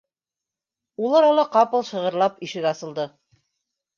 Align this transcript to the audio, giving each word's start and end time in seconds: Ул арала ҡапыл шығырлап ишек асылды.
Ул 1.03 1.17
арала 1.19 1.43
ҡапыл 1.57 1.85
шығырлап 1.89 2.41
ишек 2.47 2.65
асылды. 2.73 3.05